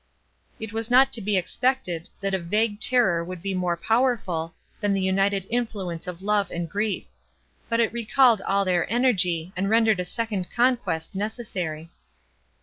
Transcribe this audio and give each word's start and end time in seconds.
It 0.59 0.73
was 0.73 0.89
not 0.89 1.13
to 1.13 1.21
be 1.21 1.37
expected, 1.37 2.09
that 2.21 2.33
a 2.33 2.39
vague 2.39 2.79
terror 2.79 3.23
would 3.23 3.39
be 3.39 3.53
more 3.53 3.77
powerful, 3.77 4.55
than 4.79 4.93
the 4.93 5.01
united 5.03 5.45
influence 5.47 6.07
of 6.07 6.23
love 6.23 6.49
and 6.49 6.67
grief. 6.67 7.05
But 7.69 7.79
it 7.81 7.93
recalled 7.93 8.41
all 8.41 8.65
their 8.65 8.91
energy, 8.91 9.53
and 9.55 9.69
rendered 9.69 9.99
a 9.99 10.05
second 10.05 10.47
conquest 10.55 11.13
necessary. 11.13 11.91